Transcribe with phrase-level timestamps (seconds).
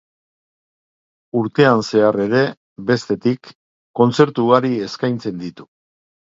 [1.41, 2.41] Urtean zehar ere,
[2.87, 3.53] bestetik,
[4.01, 5.69] kontzertu ugari eskaintzen ditu.